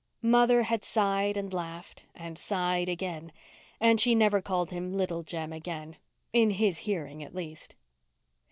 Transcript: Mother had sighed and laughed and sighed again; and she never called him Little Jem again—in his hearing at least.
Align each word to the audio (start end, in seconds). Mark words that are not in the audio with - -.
Mother 0.23 0.63
had 0.63 0.83
sighed 0.83 1.37
and 1.37 1.53
laughed 1.53 2.05
and 2.15 2.35
sighed 2.35 2.89
again; 2.89 3.31
and 3.79 4.01
she 4.01 4.15
never 4.15 4.41
called 4.41 4.71
him 4.71 4.97
Little 4.97 5.21
Jem 5.21 5.53
again—in 5.53 6.49
his 6.49 6.79
hearing 6.79 7.21
at 7.21 7.35
least. 7.35 7.75